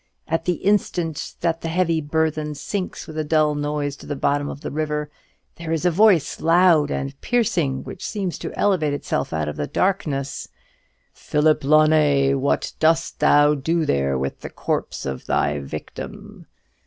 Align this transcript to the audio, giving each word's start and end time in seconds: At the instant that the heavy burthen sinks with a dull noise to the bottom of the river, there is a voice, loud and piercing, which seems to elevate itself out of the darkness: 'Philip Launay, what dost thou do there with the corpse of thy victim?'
At 0.27 0.45
the 0.45 0.53
instant 0.53 1.35
that 1.41 1.61
the 1.61 1.67
heavy 1.67 2.01
burthen 2.01 2.55
sinks 2.55 3.05
with 3.05 3.19
a 3.19 3.23
dull 3.23 3.53
noise 3.53 3.95
to 3.97 4.07
the 4.07 4.15
bottom 4.15 4.49
of 4.49 4.61
the 4.61 4.71
river, 4.71 5.11
there 5.57 5.71
is 5.71 5.85
a 5.85 5.91
voice, 5.91 6.41
loud 6.41 6.89
and 6.89 7.21
piercing, 7.21 7.83
which 7.83 8.03
seems 8.03 8.39
to 8.39 8.51
elevate 8.57 8.95
itself 8.95 9.31
out 9.31 9.47
of 9.47 9.57
the 9.57 9.67
darkness: 9.67 10.47
'Philip 11.13 11.63
Launay, 11.63 12.33
what 12.33 12.73
dost 12.79 13.19
thou 13.19 13.53
do 13.53 13.85
there 13.85 14.17
with 14.17 14.39
the 14.41 14.49
corpse 14.49 15.05
of 15.05 15.27
thy 15.27 15.59
victim?' 15.59 16.47